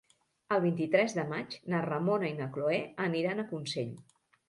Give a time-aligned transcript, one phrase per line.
[0.55, 3.97] El vint-i-tres de maig na Ramona i na Cloè aniran a Consell.